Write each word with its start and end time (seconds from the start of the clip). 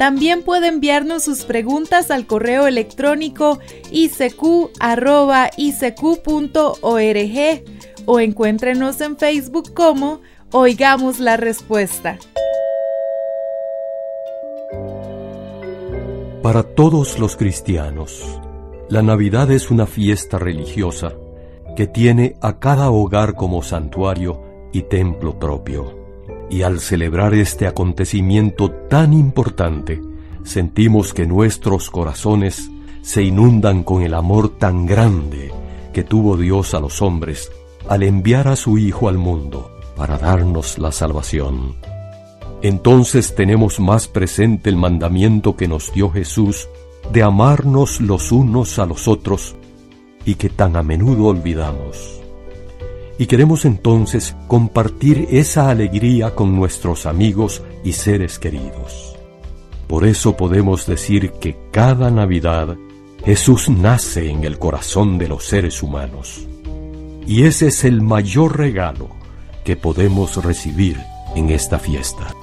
También 0.00 0.42
puede 0.42 0.68
enviarnos 0.68 1.24
sus 1.24 1.44
preguntas 1.44 2.10
al 2.10 2.26
correo 2.26 2.66
electrónico 2.66 3.58
icq.org 3.90 4.70
o 8.06 8.20
encuéntrenos 8.20 9.00
en 9.02 9.18
Facebook 9.18 9.74
como 9.74 10.22
Oigamos 10.52 11.20
la 11.20 11.36
Respuesta. 11.36 12.18
Para 16.42 16.62
todos 16.62 17.18
los 17.18 17.36
cristianos, 17.36 18.40
la 18.88 19.02
Navidad 19.02 19.50
es 19.50 19.70
una 19.70 19.84
fiesta 19.84 20.38
religiosa 20.38 21.12
que 21.76 21.86
tiene 21.86 22.36
a 22.40 22.58
cada 22.58 22.90
hogar 22.90 23.34
como 23.34 23.62
santuario 23.62 24.40
y 24.72 24.80
templo 24.80 25.38
propio. 25.38 25.99
Y 26.50 26.62
al 26.62 26.80
celebrar 26.80 27.32
este 27.32 27.66
acontecimiento 27.66 28.70
tan 28.70 29.12
importante, 29.12 30.02
sentimos 30.42 31.14
que 31.14 31.26
nuestros 31.26 31.90
corazones 31.90 32.70
se 33.02 33.22
inundan 33.22 33.84
con 33.84 34.02
el 34.02 34.14
amor 34.14 34.58
tan 34.58 34.84
grande 34.84 35.52
que 35.92 36.02
tuvo 36.04 36.36
Dios 36.36 36.74
a 36.74 36.80
los 36.80 37.02
hombres 37.02 37.50
al 37.88 38.02
enviar 38.02 38.48
a 38.48 38.56
su 38.56 38.78
Hijo 38.78 39.08
al 39.08 39.16
mundo 39.16 39.70
para 39.96 40.18
darnos 40.18 40.78
la 40.78 40.92
salvación. 40.92 41.74
Entonces 42.62 43.34
tenemos 43.34 43.80
más 43.80 44.06
presente 44.06 44.68
el 44.68 44.76
mandamiento 44.76 45.56
que 45.56 45.66
nos 45.66 45.92
dio 45.92 46.10
Jesús 46.10 46.68
de 47.12 47.22
amarnos 47.22 48.00
los 48.00 48.32
unos 48.32 48.78
a 48.78 48.86
los 48.86 49.08
otros 49.08 49.56
y 50.24 50.34
que 50.34 50.50
tan 50.50 50.76
a 50.76 50.82
menudo 50.82 51.26
olvidamos. 51.26 52.19
Y 53.20 53.26
queremos 53.26 53.66
entonces 53.66 54.34
compartir 54.48 55.28
esa 55.30 55.68
alegría 55.68 56.34
con 56.34 56.56
nuestros 56.56 57.04
amigos 57.04 57.62
y 57.84 57.92
seres 57.92 58.38
queridos. 58.38 59.14
Por 59.86 60.06
eso 60.06 60.38
podemos 60.38 60.86
decir 60.86 61.32
que 61.32 61.54
cada 61.70 62.10
Navidad 62.10 62.78
Jesús 63.22 63.68
nace 63.68 64.30
en 64.30 64.44
el 64.44 64.58
corazón 64.58 65.18
de 65.18 65.28
los 65.28 65.44
seres 65.44 65.82
humanos. 65.82 66.46
Y 67.26 67.44
ese 67.44 67.66
es 67.66 67.84
el 67.84 68.00
mayor 68.00 68.56
regalo 68.56 69.10
que 69.66 69.76
podemos 69.76 70.42
recibir 70.42 70.98
en 71.36 71.50
esta 71.50 71.78
fiesta. 71.78 72.34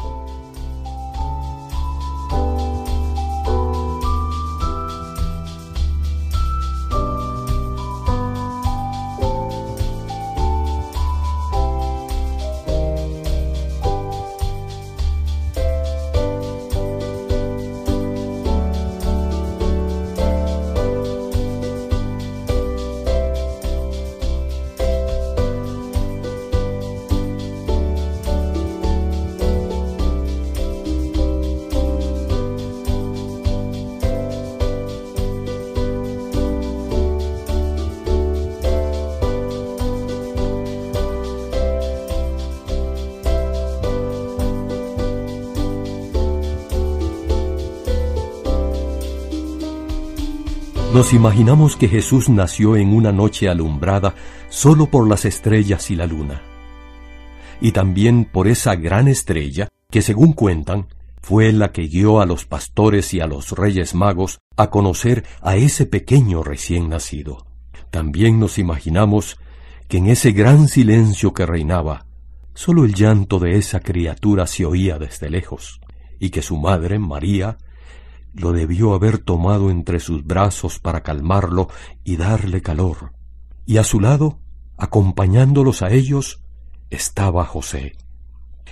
Nos 50.97 51.13
imaginamos 51.13 51.75
que 51.75 51.87
Jesús 51.87 52.27
nació 52.27 52.75
en 52.75 52.91
una 52.91 53.11
noche 53.11 53.47
alumbrada 53.49 54.15
solo 54.49 54.87
por 54.87 55.07
las 55.07 55.25
estrellas 55.25 55.91
y 55.91 55.95
la 55.95 56.07
luna. 56.07 56.41
Y 57.61 57.71
también 57.71 58.25
por 58.25 58.47
esa 58.47 58.75
gran 58.75 59.07
estrella 59.07 59.69
que, 59.91 60.01
según 60.01 60.33
cuentan, 60.33 60.87
fue 61.21 61.51
la 61.51 61.71
que 61.71 61.83
guió 61.83 62.19
a 62.19 62.25
los 62.25 62.45
pastores 62.45 63.13
y 63.13 63.19
a 63.19 63.27
los 63.27 63.51
reyes 63.51 63.93
magos 63.93 64.39
a 64.55 64.71
conocer 64.71 65.23
a 65.43 65.55
ese 65.55 65.85
pequeño 65.85 66.41
recién 66.41 66.89
nacido. 66.89 67.45
También 67.91 68.39
nos 68.39 68.57
imaginamos 68.57 69.37
que 69.87 69.97
en 69.97 70.07
ese 70.07 70.31
gran 70.31 70.67
silencio 70.67 71.31
que 71.31 71.45
reinaba, 71.45 72.07
solo 72.55 72.85
el 72.85 72.95
llanto 72.95 73.37
de 73.37 73.59
esa 73.59 73.81
criatura 73.81 74.47
se 74.47 74.65
oía 74.65 74.97
desde 74.97 75.29
lejos, 75.29 75.79
y 76.19 76.31
que 76.31 76.41
su 76.41 76.57
madre, 76.57 76.97
María, 76.97 77.59
lo 78.33 78.51
debió 78.51 78.93
haber 78.93 79.17
tomado 79.19 79.69
entre 79.71 79.99
sus 79.99 80.25
brazos 80.25 80.79
para 80.79 81.01
calmarlo 81.01 81.69
y 82.03 82.17
darle 82.17 82.61
calor. 82.61 83.13
Y 83.65 83.77
a 83.77 83.83
su 83.83 83.99
lado, 83.99 84.39
acompañándolos 84.77 85.81
a 85.81 85.91
ellos, 85.91 86.43
estaba 86.89 87.45
José. 87.45 87.95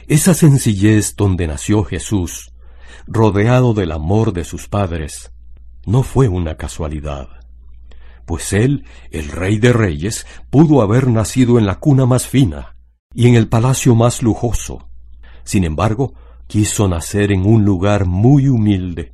Esa 0.07 0.33
sencillez 0.33 1.16
donde 1.16 1.47
nació 1.47 1.83
Jesús, 1.83 2.53
rodeado 3.07 3.73
del 3.73 3.91
amor 3.91 4.33
de 4.33 4.43
sus 4.43 4.67
padres, 4.67 5.31
no 5.85 6.03
fue 6.03 6.27
una 6.27 6.57
casualidad, 6.57 7.27
pues 8.25 8.53
él, 8.53 8.85
el 9.11 9.29
rey 9.29 9.57
de 9.57 9.73
reyes, 9.73 10.25
pudo 10.49 10.81
haber 10.81 11.07
nacido 11.07 11.59
en 11.59 11.66
la 11.66 11.79
cuna 11.79 12.05
más 12.05 12.27
fina 12.27 12.75
y 13.13 13.27
en 13.27 13.35
el 13.35 13.47
palacio 13.47 13.95
más 13.95 14.22
lujoso. 14.22 14.89
Sin 15.43 15.63
embargo, 15.63 16.13
quiso 16.47 16.87
nacer 16.87 17.31
en 17.31 17.45
un 17.45 17.66
lugar 17.66 18.05
muy 18.05 18.47
humilde, 18.47 19.13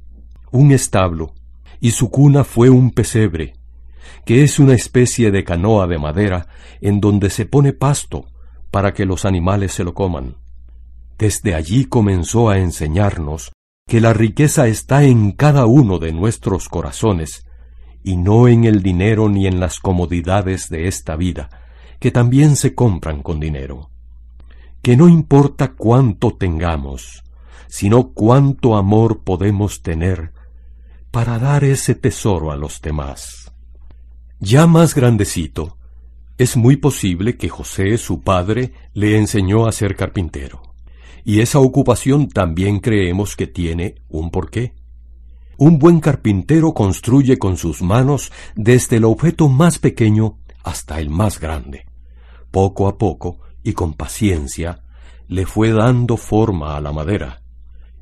un 0.51 0.71
establo, 0.71 1.33
y 1.79 1.91
su 1.91 2.11
cuna 2.11 2.43
fue 2.43 2.69
un 2.69 2.91
pesebre, 2.91 3.53
que 4.25 4.43
es 4.43 4.59
una 4.59 4.73
especie 4.73 5.31
de 5.31 5.43
canoa 5.43 5.87
de 5.87 5.97
madera 5.97 6.47
en 6.79 7.01
donde 7.01 7.29
se 7.29 7.45
pone 7.45 7.73
pasto 7.73 8.27
para 8.69 8.93
que 8.93 9.05
los 9.05 9.25
animales 9.25 9.73
se 9.73 9.83
lo 9.83 9.93
coman. 9.93 10.37
Desde 11.17 11.55
allí 11.55 11.85
comenzó 11.85 12.49
a 12.49 12.57
enseñarnos 12.57 13.51
que 13.87 14.01
la 14.01 14.13
riqueza 14.13 14.67
está 14.67 15.03
en 15.03 15.31
cada 15.31 15.65
uno 15.65 15.99
de 15.99 16.13
nuestros 16.13 16.69
corazones, 16.69 17.45
y 18.03 18.17
no 18.17 18.47
en 18.47 18.63
el 18.63 18.81
dinero 18.81 19.29
ni 19.29 19.47
en 19.47 19.59
las 19.59 19.79
comodidades 19.79 20.69
de 20.69 20.87
esta 20.87 21.15
vida, 21.15 21.49
que 21.99 22.11
también 22.11 22.55
se 22.55 22.73
compran 22.73 23.21
con 23.21 23.39
dinero. 23.39 23.89
Que 24.81 24.97
no 24.97 25.07
importa 25.07 25.73
cuánto 25.73 26.31
tengamos, 26.31 27.23
sino 27.67 28.13
cuánto 28.13 28.75
amor 28.75 29.23
podemos 29.23 29.81
tener 29.81 30.33
para 31.11 31.37
dar 31.37 31.63
ese 31.65 31.93
tesoro 31.93 32.51
a 32.51 32.55
los 32.55 32.81
demás. 32.81 33.51
Ya 34.39 34.65
más 34.65 34.95
grandecito, 34.95 35.77
es 36.37 36.57
muy 36.57 36.77
posible 36.77 37.37
que 37.37 37.49
José, 37.49 37.97
su 37.97 38.21
padre, 38.21 38.73
le 38.93 39.17
enseñó 39.17 39.67
a 39.67 39.71
ser 39.71 39.95
carpintero. 39.95 40.63
Y 41.23 41.41
esa 41.41 41.59
ocupación 41.59 42.29
también 42.29 42.79
creemos 42.79 43.35
que 43.35 43.45
tiene 43.45 43.95
un 44.09 44.31
porqué. 44.31 44.73
Un 45.57 45.77
buen 45.77 45.99
carpintero 45.99 46.73
construye 46.73 47.37
con 47.37 47.57
sus 47.57 47.83
manos 47.83 48.31
desde 48.55 48.97
el 48.97 49.03
objeto 49.03 49.49
más 49.49 49.77
pequeño 49.77 50.39
hasta 50.63 50.99
el 50.99 51.11
más 51.11 51.39
grande. 51.39 51.85
Poco 52.49 52.87
a 52.87 52.97
poco 52.97 53.39
y 53.61 53.73
con 53.73 53.93
paciencia 53.93 54.81
le 55.27 55.45
fue 55.45 55.71
dando 55.71 56.17
forma 56.17 56.75
a 56.75 56.81
la 56.81 56.91
madera. 56.91 57.43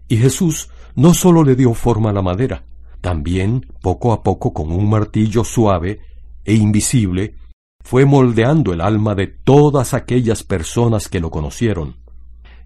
Y 0.08 0.18
Jesús 0.18 0.70
no 0.96 1.14
sólo 1.14 1.44
le 1.44 1.56
dio 1.56 1.74
forma 1.74 2.12
a 2.12 2.14
la 2.14 2.22
madera, 2.22 2.64
también, 3.02 3.66
poco 3.82 4.14
a 4.14 4.24
poco, 4.24 4.54
con 4.54 4.72
un 4.72 4.90
martillo 4.90 5.44
suave 5.44 6.00
e 6.44 6.54
invisible, 6.54 7.36
fue 7.84 8.06
moldeando 8.06 8.74
el 8.74 8.82
alma 8.82 9.16
de 9.16 9.28
todas 9.28 9.94
aquellas 9.94 10.44
personas 10.44 11.08
que 11.08 11.20
lo 11.20 11.32
conocieron. 11.32 11.98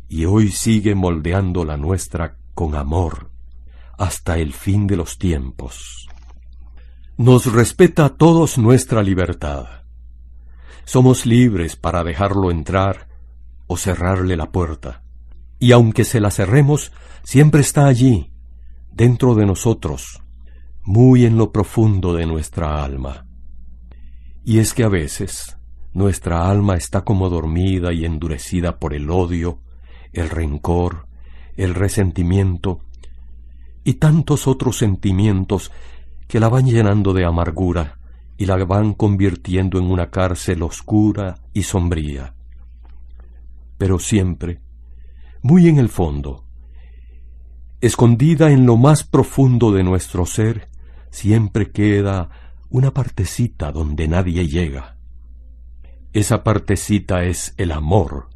y 0.10 0.26
hoy 0.26 0.50
sigue 0.50 0.94
moldeando 0.94 1.66
la 1.66 1.76
nuestra 1.76 2.38
con 2.54 2.76
amor 2.76 3.32
hasta 3.98 4.38
el 4.38 4.54
fin 4.54 4.88
de 4.88 4.96
los 4.96 5.18
tiempos. 5.18 6.08
Nos 7.18 7.52
respeta 7.52 8.06
a 8.06 8.10
todos 8.10 8.58
nuestra 8.58 9.04
libertad. 9.04 9.66
Somos 10.86 11.26
libres 11.26 11.76
para 11.76 12.04
dejarlo 12.04 12.52
entrar 12.52 13.08
o 13.68 13.78
cerrarle 13.78 14.36
la 14.36 14.52
puerta. 14.52 15.04
Y 15.60 15.72
aunque 15.72 16.04
se 16.04 16.20
la 16.20 16.32
cerremos, 16.32 16.92
siempre 17.24 17.62
está 17.62 17.86
allí, 17.86 18.34
dentro 18.92 19.36
de 19.36 19.46
nosotros, 19.46 20.23
muy 20.86 21.26
en 21.26 21.38
lo 21.38 21.52
profundo 21.52 22.14
de 22.14 22.26
nuestra 22.26 22.84
alma. 22.84 23.26
Y 24.44 24.60
es 24.60 24.74
que 24.74 24.84
a 24.84 24.90
veces 24.90 25.58
nuestra 25.94 26.50
alma 26.50 26.76
está 26.76 27.02
como 27.04 27.30
dormida 27.30 27.94
y 27.94 28.06
endurecida 28.06 28.80
por 28.80 28.94
el 28.94 29.10
odio, 29.10 29.60
el 30.12 30.30
rencor, 30.30 31.08
el 31.56 31.74
resentimiento 31.76 32.82
y 33.84 33.96
tantos 33.96 34.48
otros 34.48 34.78
sentimientos 34.78 35.72
que 36.28 36.40
la 36.40 36.50
van 36.50 36.66
llenando 36.66 37.14
de 37.14 37.26
amargura 37.26 38.00
y 38.38 38.46
la 38.46 38.58
van 38.66 38.94
convirtiendo 38.94 39.78
en 39.78 39.86
una 39.86 40.10
cárcel 40.10 40.64
oscura 40.64 41.40
y 41.54 41.64
sombría. 41.64 42.34
Pero 43.78 44.00
siempre, 44.00 44.62
muy 45.42 45.68
en 45.68 45.78
el 45.78 45.90
fondo, 45.90 46.44
escondida 47.82 48.52
en 48.52 48.66
lo 48.66 48.78
más 48.78 49.04
profundo 49.04 49.72
de 49.72 49.84
nuestro 49.84 50.26
ser, 50.26 50.73
siempre 51.14 51.72
queda 51.72 52.30
una 52.70 52.92
partecita 52.92 53.72
donde 53.72 54.08
nadie 54.08 54.48
llega. 54.48 54.98
Esa 56.12 56.44
partecita 56.44 57.24
es 57.24 57.54
el 57.58 57.72
amor, 57.72 58.30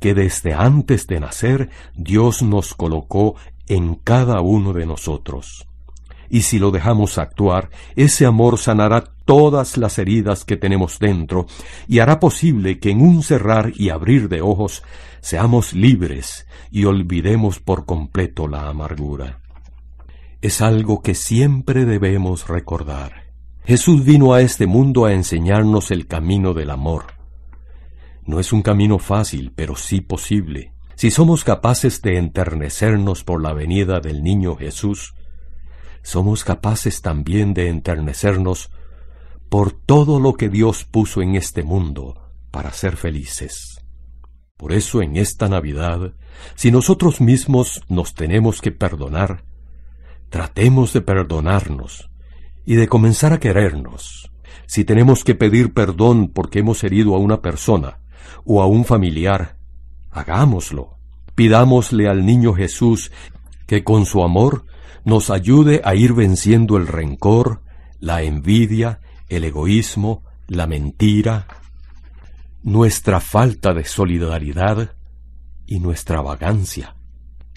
que 0.00 0.14
desde 0.14 0.54
antes 0.54 1.06
de 1.06 1.20
nacer 1.20 1.68
Dios 1.94 2.42
nos 2.42 2.72
colocó 2.72 3.36
en 3.68 3.96
cada 3.96 4.40
uno 4.40 4.72
de 4.72 4.86
nosotros. 4.86 5.68
Y 6.30 6.42
si 6.42 6.58
lo 6.58 6.70
dejamos 6.70 7.18
actuar, 7.18 7.68
ese 7.96 8.24
amor 8.24 8.56
sanará 8.56 9.04
todas 9.26 9.76
las 9.76 9.98
heridas 9.98 10.46
que 10.46 10.56
tenemos 10.56 10.98
dentro 10.98 11.46
y 11.86 11.98
hará 11.98 12.18
posible 12.18 12.80
que 12.80 12.90
en 12.90 13.02
un 13.02 13.22
cerrar 13.22 13.72
y 13.74 13.90
abrir 13.90 14.30
de 14.30 14.40
ojos 14.40 14.82
seamos 15.20 15.74
libres 15.74 16.46
y 16.70 16.86
olvidemos 16.86 17.60
por 17.60 17.84
completo 17.84 18.48
la 18.48 18.68
amargura. 18.68 19.41
Es 20.42 20.60
algo 20.60 21.02
que 21.02 21.14
siempre 21.14 21.84
debemos 21.84 22.48
recordar. 22.48 23.32
Jesús 23.64 24.04
vino 24.04 24.34
a 24.34 24.40
este 24.40 24.66
mundo 24.66 25.04
a 25.04 25.12
enseñarnos 25.12 25.92
el 25.92 26.08
camino 26.08 26.52
del 26.52 26.70
amor. 26.70 27.04
No 28.26 28.40
es 28.40 28.52
un 28.52 28.62
camino 28.62 28.98
fácil, 28.98 29.52
pero 29.54 29.76
sí 29.76 30.00
posible. 30.00 30.74
Si 30.96 31.12
somos 31.12 31.44
capaces 31.44 32.02
de 32.02 32.18
enternecernos 32.18 33.22
por 33.22 33.40
la 33.40 33.52
venida 33.52 34.00
del 34.00 34.24
niño 34.24 34.56
Jesús, 34.56 35.14
somos 36.02 36.42
capaces 36.42 37.02
también 37.02 37.54
de 37.54 37.68
enternecernos 37.68 38.72
por 39.48 39.70
todo 39.70 40.18
lo 40.18 40.34
que 40.34 40.48
Dios 40.48 40.84
puso 40.84 41.22
en 41.22 41.36
este 41.36 41.62
mundo 41.62 42.32
para 42.50 42.72
ser 42.72 42.96
felices. 42.96 43.80
Por 44.56 44.72
eso 44.72 45.02
en 45.02 45.16
esta 45.16 45.48
Navidad, 45.48 46.14
si 46.56 46.72
nosotros 46.72 47.20
mismos 47.20 47.80
nos 47.88 48.14
tenemos 48.14 48.60
que 48.60 48.72
perdonar, 48.72 49.44
tratemos 50.32 50.94
de 50.94 51.02
perdonarnos 51.02 52.10
y 52.64 52.76
de 52.76 52.88
comenzar 52.88 53.34
a 53.34 53.38
querernos. 53.38 54.32
Si 54.66 54.82
tenemos 54.82 55.24
que 55.24 55.34
pedir 55.34 55.74
perdón 55.74 56.28
porque 56.32 56.60
hemos 56.60 56.82
herido 56.84 57.14
a 57.14 57.18
una 57.18 57.42
persona 57.42 57.98
o 58.46 58.62
a 58.62 58.66
un 58.66 58.86
familiar, 58.86 59.58
hagámoslo. 60.10 60.96
Pidámosle 61.34 62.08
al 62.08 62.24
niño 62.24 62.54
Jesús 62.54 63.12
que 63.66 63.84
con 63.84 64.06
su 64.06 64.24
amor 64.24 64.64
nos 65.04 65.28
ayude 65.28 65.82
a 65.84 65.94
ir 65.94 66.14
venciendo 66.14 66.78
el 66.78 66.86
rencor, 66.86 67.60
la 68.00 68.22
envidia, 68.22 69.00
el 69.28 69.44
egoísmo, 69.44 70.24
la 70.48 70.66
mentira, 70.66 71.46
nuestra 72.62 73.20
falta 73.20 73.74
de 73.74 73.84
solidaridad 73.84 74.94
y 75.66 75.78
nuestra 75.78 76.22
vagancia. 76.22 76.96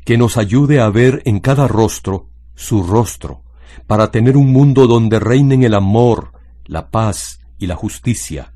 Que 0.03 0.17
nos 0.17 0.35
ayude 0.35 0.81
a 0.81 0.89
ver 0.89 1.21
en 1.23 1.39
cada 1.39 1.69
rostro 1.69 2.34
su 2.55 2.83
rostro, 2.83 3.43
para 3.87 4.11
tener 4.11 4.37
un 4.37 4.51
mundo 4.51 4.87
donde 4.87 5.19
reinen 5.19 5.63
el 5.63 5.73
amor, 5.73 6.31
la 6.65 6.89
paz 6.89 7.39
y 7.59 7.67
la 7.67 7.75
justicia. 7.75 8.53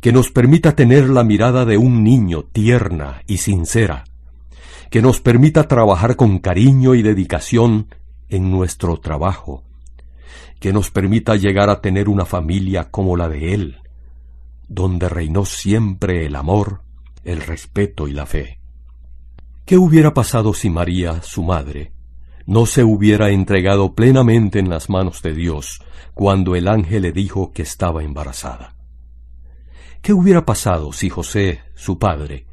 Que 0.00 0.12
nos 0.12 0.30
permita 0.30 0.76
tener 0.76 1.08
la 1.08 1.24
mirada 1.24 1.64
de 1.64 1.76
un 1.76 2.04
niño 2.04 2.44
tierna 2.44 3.22
y 3.26 3.38
sincera, 3.38 4.04
que 4.90 5.02
nos 5.02 5.20
permita 5.20 5.66
trabajar 5.66 6.16
con 6.16 6.38
cariño 6.38 6.94
y 6.94 7.02
dedicación 7.02 7.88
en 8.28 8.50
nuestro 8.50 8.98
trabajo, 8.98 9.64
que 10.60 10.72
nos 10.72 10.90
permita 10.90 11.36
llegar 11.36 11.70
a 11.70 11.80
tener 11.80 12.08
una 12.08 12.24
familia 12.24 12.90
como 12.90 13.16
la 13.16 13.28
de 13.28 13.54
Él, 13.54 13.78
donde 14.68 15.08
reinó 15.08 15.44
siempre 15.44 16.26
el 16.26 16.36
amor, 16.36 16.82
el 17.24 17.40
respeto 17.40 18.06
y 18.08 18.12
la 18.12 18.26
fe. 18.26 18.60
¿Qué 19.64 19.76
hubiera 19.76 20.14
pasado 20.14 20.54
si 20.54 20.70
María, 20.70 21.22
su 21.22 21.42
madre, 21.42 21.92
no 22.48 22.64
se 22.64 22.82
hubiera 22.82 23.28
entregado 23.28 23.94
plenamente 23.94 24.58
en 24.58 24.70
las 24.70 24.88
manos 24.88 25.20
de 25.20 25.34
Dios 25.34 25.82
cuando 26.14 26.56
el 26.56 26.66
ángel 26.66 27.02
le 27.02 27.12
dijo 27.12 27.52
que 27.52 27.60
estaba 27.60 28.02
embarazada? 28.02 28.74
¿Qué 30.00 30.14
hubiera 30.14 30.46
pasado 30.46 30.94
si 30.94 31.10
José, 31.10 31.60
su 31.74 31.98
padre, 31.98 32.46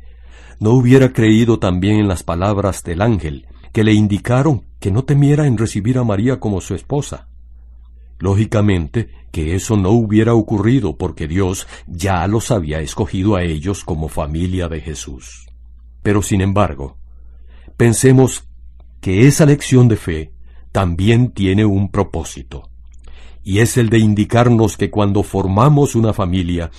no 0.60 0.72
hubiera 0.72 1.14
creído 1.14 1.60
también 1.60 1.98
en 1.98 2.10
las 2.10 2.24
palabras 2.24 2.84
del 2.84 3.02
ángel 3.02 3.48
que 3.72 3.86
le 3.86 3.94
indicaron 3.94 4.66
que 4.82 4.92
no 4.92 5.06
temiera 5.06 5.48
en 5.48 5.58
recibir 5.58 5.98
a 5.98 6.04
María 6.04 6.42
como 6.42 6.60
su 6.60 6.76
esposa. 6.76 7.30
Lógicamente 8.20 9.10
que 9.32 9.56
eso 9.56 9.78
no 9.78 9.92
hubiera 9.92 10.34
ocurrido 10.34 10.98
porque 10.98 11.26
Dios 11.26 11.68
ya 11.88 12.28
los 12.28 12.52
había 12.52 12.82
escogido 12.82 13.38
a 13.38 13.44
ellos 13.44 13.86
como 13.86 14.10
familia 14.10 14.68
de 14.68 14.82
Jesús. 14.82 15.48
Pero 16.04 16.22
sin 16.22 16.42
embargo, 16.42 16.98
pensemos 17.78 18.44
que 19.06 19.28
esa 19.28 19.46
lección 19.46 19.88
de 19.88 19.98
fe 19.98 20.34
también 20.72 21.30
tiene 21.30 21.64
un 21.64 21.92
propósito, 21.92 22.72
y 23.44 23.60
es 23.60 23.78
el 23.78 23.90
de 23.92 24.00
indicarnos 24.00 24.78
que 24.78 24.90
cuando 24.90 25.22
formamos 25.22 25.94
una 25.94 26.12
familia 26.12 26.72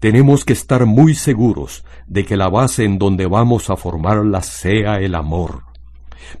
tenemos 0.00 0.44
que 0.44 0.54
estar 0.54 0.86
muy 0.86 1.14
seguros 1.14 1.84
de 2.08 2.24
que 2.24 2.36
la 2.36 2.48
base 2.48 2.82
en 2.82 2.98
donde 2.98 3.26
vamos 3.26 3.70
a 3.70 3.76
formarla 3.76 4.42
sea 4.42 4.96
el 4.96 5.14
amor. 5.14 5.66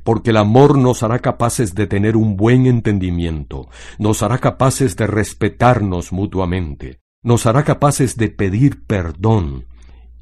Porque 0.02 0.30
el 0.30 0.38
amor 0.38 0.76
nos 0.76 1.04
hará 1.04 1.20
capaces 1.20 1.76
de 1.76 1.86
tener 1.86 2.16
un 2.16 2.36
buen 2.36 2.66
entendimiento, 2.66 3.68
nos 3.96 4.24
hará 4.24 4.38
capaces 4.38 4.96
de 4.96 5.06
respetarnos 5.06 6.10
mutuamente, 6.10 6.98
nos 7.22 7.46
hará 7.46 7.62
capaces 7.62 8.16
de 8.16 8.28
pedir 8.28 8.84
perdón 8.86 9.66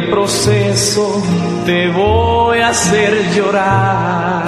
Proceso 0.09 1.21
te 1.65 1.89
voy 1.89 2.59
a 2.59 2.69
hacer 2.69 3.13
llorar. 3.35 4.43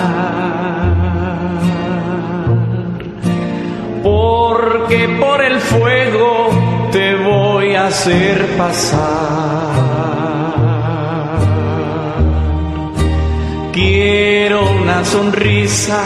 Porque 4.04 5.08
por 5.20 5.44
el 5.44 5.60
fuego 5.60 6.50
te 6.92 7.16
voy 7.16 7.76
a 7.76 7.88
hacer 7.88 8.58
pasar. 8.58 9.72
Quiero 13.72 14.70
una 14.70 15.06
sonrisa 15.06 16.02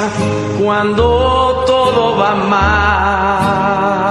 cuando 0.60 1.64
todo 1.66 2.18
va 2.18 2.36
mal. 2.36 4.05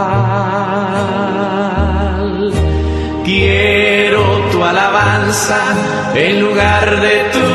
En 6.15 6.41
lugar 6.41 7.01
de 7.01 7.17
tu 7.33 7.49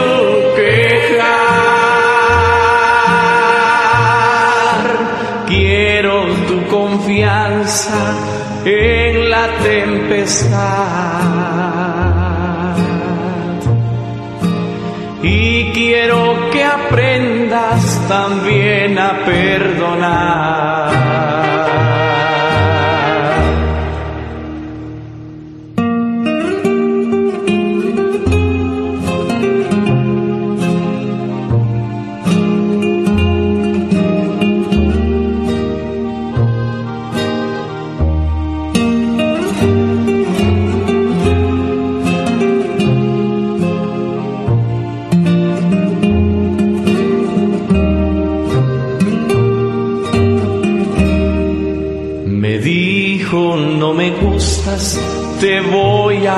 quejar. 0.55 1.29
Quiero 5.47 6.25
tu 6.47 6.67
confianza 6.67 7.99
en 8.65 9.29
la 9.29 9.47
tempestad. 9.63 10.59
Y 15.23 15.71
quiero 15.71 16.49
que 16.51 16.63
aprendas 16.63 18.01
también 18.09 18.99
a 18.99 19.23
perdonar. 19.25 20.48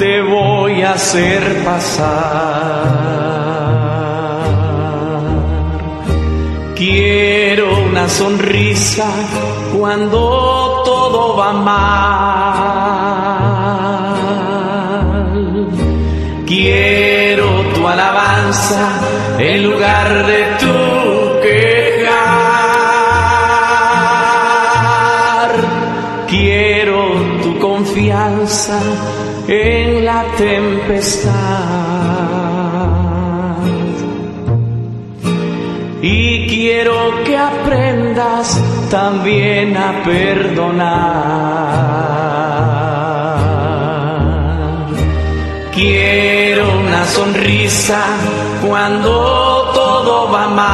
te 0.00 0.20
voy 0.22 0.80
a 0.80 0.92
hacer 0.94 1.62
pasar. 1.62 2.88
Quiero 6.74 7.80
una 7.80 8.08
sonrisa 8.08 9.04
cuando 9.76 10.80
todo 10.86 11.36
va 11.36 11.52
mal. 11.52 11.76
Quiero 16.46 17.46
tu 17.74 17.86
alabanza 17.86 19.02
en 19.38 19.64
lugar 19.64 20.26
de 20.26 20.44
tu 20.62 20.76
quejar. 21.42 22.30
Quiero 26.26 27.00
tu 27.42 27.58
confianza 27.58 28.80
en 29.50 30.04
la 30.04 30.24
tempestad. 30.38 31.30
Y 36.00 36.46
quiero 36.46 37.24
que 37.24 37.36
aprendas 37.36 38.62
también 38.90 39.76
a 39.76 40.02
perdonar. 40.04 41.40
Quiero 45.74 46.78
una 46.78 47.04
sonrisa 47.06 48.02
cuando 48.64 49.72
todo 49.74 50.30
va 50.30 50.48
mal. 50.48 50.70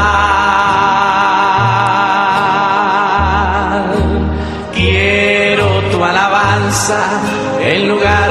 Quiero 4.75 5.67
tu 5.91 6.05
alabanza 6.05 7.23
en 7.63 7.89
lugar 7.89 8.26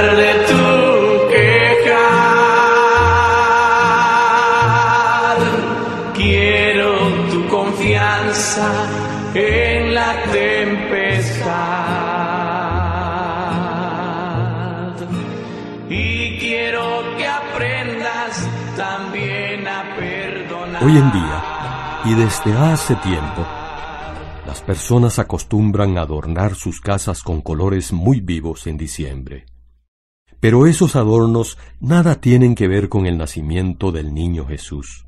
Hoy 20.85 20.99
en 20.99 21.11
día, 21.11 21.43
y 22.05 22.13
desde 22.13 22.53
hace 22.53 22.95
tiempo, 22.97 23.43
las 24.45 24.61
personas 24.61 25.17
acostumbran 25.17 25.97
adornar 25.97 26.53
sus 26.53 26.79
casas 26.79 27.23
con 27.23 27.41
colores 27.41 27.91
muy 27.91 28.19
vivos 28.19 28.67
en 28.67 28.77
diciembre. 28.77 29.47
Pero 30.39 30.67
esos 30.67 30.95
adornos 30.95 31.57
nada 31.79 32.21
tienen 32.21 32.53
que 32.53 32.67
ver 32.67 32.87
con 32.87 33.07
el 33.07 33.17
nacimiento 33.17 33.91
del 33.91 34.13
niño 34.13 34.45
Jesús. 34.45 35.07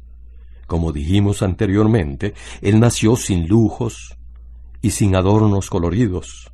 Como 0.66 0.92
dijimos 0.92 1.44
anteriormente, 1.44 2.34
Él 2.64 2.80
nació 2.80 3.16
sin 3.16 3.48
lujos 3.48 4.18
y 4.82 4.90
sin 4.90 5.16
adornos 5.16 5.70
coloridos. 5.70 6.52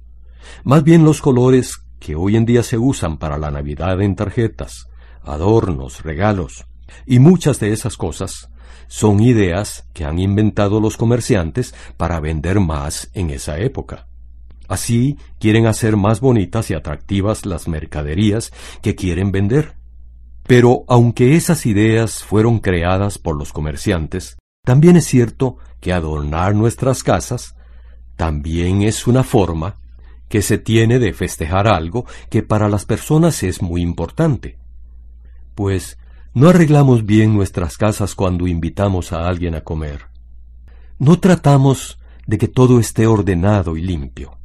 Más 0.66 0.84
bien 0.84 1.06
los 1.06 1.22
colores 1.22 1.82
que 1.98 2.18
hoy 2.18 2.36
en 2.36 2.44
día 2.44 2.62
se 2.62 2.78
usan 2.78 3.20
para 3.20 3.38
la 3.38 3.52
Navidad 3.52 4.02
en 4.02 4.18
tarjetas, 4.18 4.90
adornos, 5.22 6.04
regalos, 6.04 6.66
y 7.06 7.20
muchas 7.20 7.62
de 7.62 7.72
esas 7.72 7.96
cosas 7.96 8.50
son 8.88 9.22
ideas 9.22 9.88
que 9.94 10.06
han 10.06 10.20
inventado 10.20 10.80
los 10.80 10.98
comerciantes 10.98 11.74
para 11.98 12.20
vender 12.20 12.60
más 12.60 13.10
en 13.14 13.30
esa 13.30 13.60
época. 13.60 14.08
Así 14.68 15.18
quieren 15.40 15.68
hacer 15.68 15.98
más 15.98 16.20
bonitas 16.20 16.72
y 16.72 16.74
atractivas 16.74 17.46
las 17.46 17.68
mercaderías 17.68 18.52
que 18.82 18.96
quieren 18.96 19.32
vender. 19.32 19.76
Pero 20.48 20.84
aunque 20.88 21.36
esas 21.36 21.66
ideas 21.66 22.24
fueron 22.24 22.60
creadas 22.60 23.18
por 23.18 23.38
los 23.38 23.54
comerciantes, 23.54 24.38
también 24.64 24.96
es 24.96 25.06
cierto 25.06 25.58
que 25.80 25.94
adornar 25.94 26.56
nuestras 26.56 27.04
casas 27.04 27.56
también 28.16 28.84
es 28.84 29.08
una 29.08 29.24
forma 29.24 29.76
que 30.30 30.42
se 30.42 30.58
tiene 30.58 31.00
de 31.00 31.14
festejar 31.14 31.68
algo 31.68 32.06
que 32.30 32.44
para 32.44 32.70
las 32.70 32.86
personas 32.86 33.44
es 33.44 33.62
muy 33.62 33.82
importante. 33.82 34.58
Pues 35.56 35.98
no 36.34 36.50
arreglamos 36.50 37.06
bien 37.06 37.34
nuestras 37.34 37.78
casas 37.78 38.16
cuando 38.16 38.48
invitamos 38.48 39.14
a 39.14 39.28
alguien 39.28 39.54
a 39.56 39.62
comer. 39.62 40.08
No 40.98 41.20
tratamos 41.20 42.00
de 42.26 42.38
que 42.38 42.48
todo 42.48 42.80
esté 42.80 43.06
ordenado 43.06 43.78
y 43.78 43.82
limpio. 43.82 44.40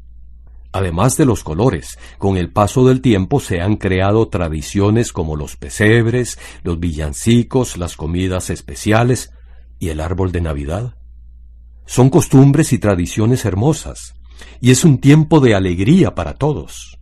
Además 0.71 1.17
de 1.17 1.25
los 1.25 1.43
colores, 1.43 1.99
con 2.19 2.37
el 2.37 2.53
paso 2.53 2.87
del 2.87 3.01
tiempo 3.01 3.41
se 3.41 3.63
han 3.63 3.77
creado 3.77 4.29
tradiciones 4.29 5.13
como 5.13 5.35
los 5.35 5.57
pesebres, 5.57 6.39
los 6.63 6.79
villancicos, 6.79 7.79
las 7.79 7.97
comidas 7.97 8.51
especiales 8.51 9.31
y 9.79 9.89
el 9.89 10.01
árbol 10.01 10.31
de 10.31 10.43
Navidad. 10.43 10.95
Son 11.87 12.11
costumbres 12.11 12.75
y 12.75 12.79
tradiciones 12.79 13.47
hermosas, 13.47 14.15
y 14.61 14.73
es 14.73 14.85
un 14.85 14.99
tiempo 14.99 15.41
de 15.41 15.55
alegría 15.55 16.15
para 16.15 16.35
todos. 16.35 16.99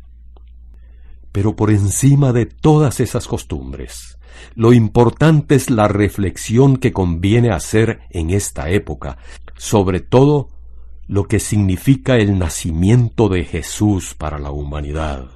Pero 1.33 1.57
por 1.57 1.73
encima 1.73 2.33
de 2.33 2.47
todas 2.47 3.01
esas 3.01 3.27
costumbres, 3.27 4.16
lo 4.55 4.73
importante 4.73 5.55
es 5.55 5.71
la 5.71 5.89
reflexión 5.89 6.77
que 6.77 6.93
conviene 6.93 7.51
hacer 7.51 8.01
en 8.11 8.31
esta 8.31 8.71
época, 8.71 9.19
sobre 9.57 10.01
todo 10.01 10.51
lo 11.07 11.25
que 11.25 11.39
significa 11.39 12.17
el 12.17 12.39
nacimiento 12.39 13.29
de 13.29 13.45
Jesús 13.45 14.15
para 14.15 14.39
la 14.39 14.51
humanidad. 14.51 15.27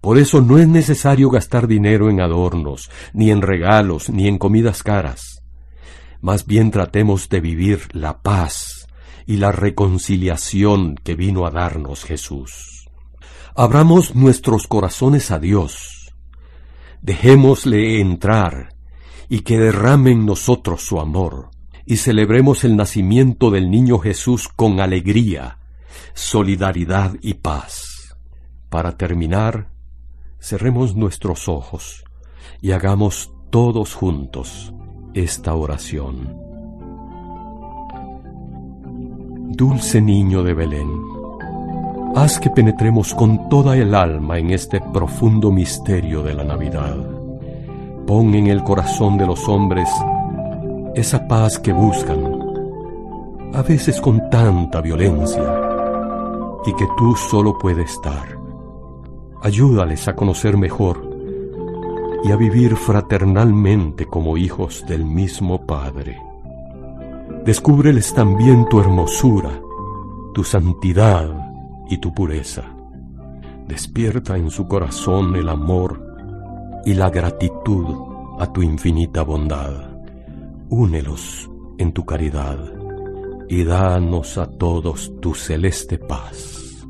Por 0.00 0.18
eso 0.18 0.40
no 0.40 0.58
es 0.58 0.68
necesario 0.68 1.30
gastar 1.30 1.66
dinero 1.66 2.10
en 2.10 2.20
adornos, 2.20 2.90
ni 3.12 3.30
en 3.30 3.42
regalos, 3.42 4.10
ni 4.10 4.28
en 4.28 4.38
comidas 4.38 4.82
caras. 4.82 5.42
Más 6.20 6.46
bien 6.46 6.70
tratemos 6.70 7.28
de 7.28 7.40
vivir 7.40 7.88
la 7.92 8.22
paz 8.22 8.86
y 9.26 9.36
la 9.36 9.50
reconciliación 9.50 10.96
que 10.96 11.14
vino 11.14 11.46
a 11.46 11.50
darnos 11.50 12.04
Jesús. 12.04 12.88
Abramos 13.54 14.14
nuestros 14.14 14.66
corazones 14.66 15.30
a 15.30 15.38
Dios. 15.38 15.95
Dejémosle 17.06 18.00
entrar 18.00 18.74
y 19.28 19.42
que 19.42 19.60
derrame 19.60 20.10
en 20.10 20.26
nosotros 20.26 20.82
su 20.82 20.98
amor 20.98 21.50
y 21.84 21.98
celebremos 21.98 22.64
el 22.64 22.74
nacimiento 22.74 23.52
del 23.52 23.70
niño 23.70 24.00
Jesús 24.00 24.48
con 24.48 24.80
alegría, 24.80 25.58
solidaridad 26.14 27.14
y 27.22 27.34
paz. 27.34 28.16
Para 28.70 28.96
terminar, 28.96 29.68
cerremos 30.40 30.96
nuestros 30.96 31.48
ojos 31.48 32.02
y 32.60 32.72
hagamos 32.72 33.32
todos 33.50 33.94
juntos 33.94 34.74
esta 35.14 35.54
oración. 35.54 36.36
Dulce 39.52 40.00
niño 40.02 40.42
de 40.42 40.54
Belén, 40.54 40.90
haz 42.16 42.40
que 42.40 42.48
penetremos 42.48 43.14
con 43.14 43.50
toda 43.50 43.76
el 43.76 43.94
alma 43.94 44.38
en 44.38 44.50
este 44.50 44.80
profundo 44.80 45.52
misterio 45.52 46.22
de 46.22 46.32
la 46.32 46.44
Navidad. 46.44 46.96
Pon 48.06 48.34
en 48.34 48.46
el 48.46 48.64
corazón 48.64 49.18
de 49.18 49.26
los 49.26 49.46
hombres 49.50 49.86
esa 50.94 51.28
paz 51.28 51.58
que 51.58 51.74
buscan, 51.74 52.40
a 53.52 53.60
veces 53.60 54.00
con 54.00 54.30
tanta 54.30 54.80
violencia, 54.80 55.44
y 56.64 56.72
que 56.72 56.86
tú 56.96 57.14
solo 57.16 57.58
puedes 57.58 58.00
dar. 58.02 58.38
Ayúdales 59.42 60.08
a 60.08 60.16
conocer 60.16 60.56
mejor 60.56 61.06
y 62.24 62.32
a 62.32 62.36
vivir 62.36 62.76
fraternalmente 62.76 64.06
como 64.06 64.38
hijos 64.38 64.86
del 64.88 65.04
mismo 65.04 65.66
Padre. 65.66 66.18
Descúbreles 67.44 68.14
también 68.14 68.66
tu 68.70 68.80
hermosura, 68.80 69.60
tu 70.32 70.42
santidad 70.42 71.45
y 71.90 71.98
tu 71.98 72.14
pureza. 72.14 72.64
Despierta 73.66 74.36
en 74.36 74.50
su 74.50 74.68
corazón 74.68 75.34
el 75.36 75.48
amor 75.48 76.02
y 76.84 76.94
la 76.94 77.10
gratitud 77.10 77.86
a 78.38 78.52
tu 78.52 78.62
infinita 78.62 79.22
bondad 79.22 79.96
únelos 80.68 81.50
en 81.78 81.92
tu 81.92 82.04
caridad 82.04 82.58
y 83.48 83.64
danos 83.64 84.38
a 84.38 84.46
todos 84.46 85.12
tu 85.20 85.34
celeste 85.34 85.98
paz. 85.98 86.84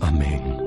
Amén. 0.00 0.61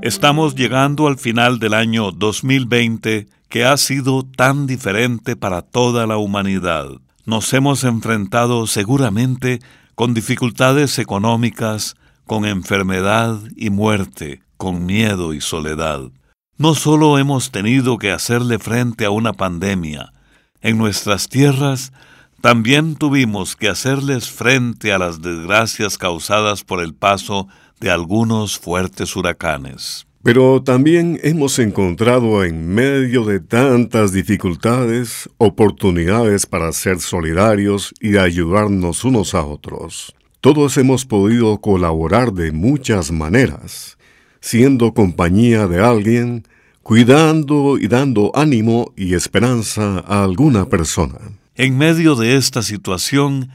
Estamos 0.00 0.54
llegando 0.54 1.08
al 1.08 1.18
final 1.18 1.58
del 1.58 1.74
año 1.74 2.12
2020 2.12 3.26
que 3.48 3.64
ha 3.64 3.76
sido 3.76 4.22
tan 4.22 4.66
diferente 4.66 5.34
para 5.34 5.62
toda 5.62 6.06
la 6.06 6.18
humanidad. 6.18 6.86
Nos 7.26 7.52
hemos 7.52 7.82
enfrentado 7.82 8.66
seguramente 8.68 9.58
con 9.96 10.14
dificultades 10.14 10.98
económicas, 11.00 11.96
con 12.26 12.44
enfermedad 12.44 13.40
y 13.56 13.70
muerte, 13.70 14.40
con 14.56 14.86
miedo 14.86 15.34
y 15.34 15.40
soledad. 15.40 16.02
No 16.56 16.74
solo 16.74 17.18
hemos 17.18 17.50
tenido 17.50 17.98
que 17.98 18.12
hacerle 18.12 18.60
frente 18.60 19.04
a 19.04 19.10
una 19.10 19.32
pandemia, 19.32 20.12
en 20.60 20.78
nuestras 20.78 21.28
tierras 21.28 21.92
también 22.40 22.94
tuvimos 22.94 23.56
que 23.56 23.68
hacerles 23.68 24.30
frente 24.30 24.92
a 24.92 24.98
las 24.98 25.20
desgracias 25.22 25.98
causadas 25.98 26.62
por 26.62 26.80
el 26.80 26.94
paso 26.94 27.48
de 27.80 27.90
algunos 27.90 28.58
fuertes 28.58 29.14
huracanes. 29.16 30.06
Pero 30.22 30.62
también 30.62 31.18
hemos 31.22 31.58
encontrado 31.58 32.44
en 32.44 32.68
medio 32.68 33.24
de 33.24 33.40
tantas 33.40 34.12
dificultades 34.12 35.28
oportunidades 35.38 36.44
para 36.44 36.72
ser 36.72 37.00
solidarios 37.00 37.94
y 38.00 38.16
ayudarnos 38.16 39.04
unos 39.04 39.34
a 39.34 39.44
otros. 39.44 40.14
Todos 40.40 40.76
hemos 40.76 41.04
podido 41.04 41.58
colaborar 41.60 42.32
de 42.32 42.52
muchas 42.52 43.10
maneras, 43.10 43.96
siendo 44.40 44.92
compañía 44.92 45.66
de 45.66 45.80
alguien, 45.80 46.44
cuidando 46.82 47.78
y 47.78 47.86
dando 47.86 48.32
ánimo 48.34 48.92
y 48.96 49.14
esperanza 49.14 50.00
a 50.06 50.24
alguna 50.24 50.66
persona. 50.66 51.18
En 51.54 51.76
medio 51.76 52.14
de 52.14 52.36
esta 52.36 52.62
situación, 52.62 53.50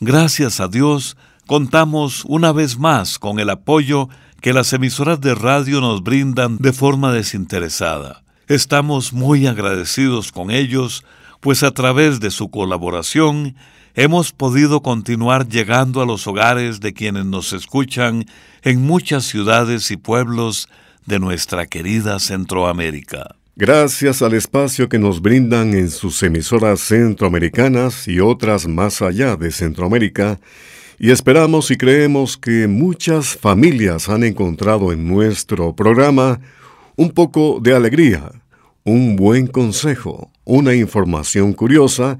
gracias 0.00 0.60
a 0.60 0.68
Dios, 0.68 1.16
contamos 1.46 2.24
una 2.26 2.52
vez 2.52 2.78
más 2.78 3.18
con 3.18 3.38
el 3.38 3.50
apoyo 3.50 4.08
que 4.40 4.52
las 4.52 4.72
emisoras 4.72 5.20
de 5.20 5.34
radio 5.34 5.80
nos 5.80 6.02
brindan 6.02 6.58
de 6.58 6.72
forma 6.72 7.12
desinteresada. 7.12 8.22
Estamos 8.48 9.12
muy 9.12 9.46
agradecidos 9.46 10.30
con 10.32 10.50
ellos, 10.50 11.04
pues 11.40 11.62
a 11.62 11.70
través 11.72 12.20
de 12.20 12.30
su 12.30 12.50
colaboración 12.50 13.56
hemos 13.94 14.32
podido 14.32 14.82
continuar 14.82 15.48
llegando 15.48 16.02
a 16.02 16.06
los 16.06 16.26
hogares 16.26 16.80
de 16.80 16.92
quienes 16.92 17.24
nos 17.24 17.52
escuchan 17.52 18.26
en 18.62 18.82
muchas 18.82 19.24
ciudades 19.24 19.90
y 19.90 19.96
pueblos 19.96 20.68
de 21.06 21.18
nuestra 21.18 21.66
querida 21.66 22.18
Centroamérica. 22.18 23.36
Gracias 23.58 24.20
al 24.20 24.34
espacio 24.34 24.88
que 24.90 24.98
nos 24.98 25.22
brindan 25.22 25.72
en 25.72 25.90
sus 25.90 26.22
emisoras 26.22 26.80
centroamericanas 26.80 28.06
y 28.06 28.20
otras 28.20 28.66
más 28.66 29.00
allá 29.00 29.36
de 29.36 29.50
Centroamérica, 29.50 30.38
y 30.98 31.10
esperamos 31.10 31.70
y 31.70 31.76
creemos 31.76 32.36
que 32.36 32.66
muchas 32.68 33.36
familias 33.36 34.08
han 34.08 34.24
encontrado 34.24 34.92
en 34.92 35.06
nuestro 35.06 35.74
programa 35.74 36.40
un 36.96 37.10
poco 37.10 37.60
de 37.60 37.74
alegría, 37.74 38.30
un 38.84 39.16
buen 39.16 39.46
consejo, 39.46 40.30
una 40.44 40.74
información 40.74 41.52
curiosa 41.52 42.18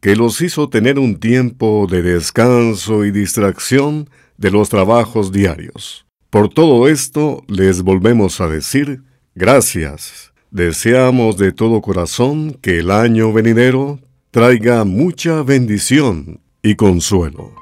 que 0.00 0.16
los 0.16 0.40
hizo 0.40 0.68
tener 0.68 0.98
un 0.98 1.16
tiempo 1.16 1.86
de 1.90 2.02
descanso 2.02 3.04
y 3.04 3.10
distracción 3.10 4.08
de 4.36 4.50
los 4.50 4.68
trabajos 4.68 5.32
diarios. 5.32 6.06
Por 6.30 6.48
todo 6.48 6.88
esto 6.88 7.44
les 7.48 7.82
volvemos 7.82 8.40
a 8.40 8.48
decir 8.48 9.02
gracias. 9.34 10.32
Deseamos 10.50 11.38
de 11.38 11.52
todo 11.52 11.80
corazón 11.80 12.58
que 12.60 12.78
el 12.78 12.90
año 12.90 13.32
venidero 13.32 14.00
traiga 14.30 14.84
mucha 14.84 15.42
bendición 15.42 16.40
y 16.62 16.74
consuelo. 16.74 17.61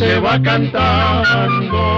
se 0.00 0.18
va 0.18 0.40
cantando 0.40 1.90